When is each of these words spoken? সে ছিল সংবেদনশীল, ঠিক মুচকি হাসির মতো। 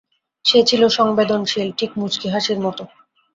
সে 0.45 0.59
ছিল 0.65 0.81
সংবেদনশীল, 0.89 1.67
ঠিক 1.77 1.91
মুচকি 1.97 2.27
হাসির 2.29 2.59
মতো। 2.59 2.83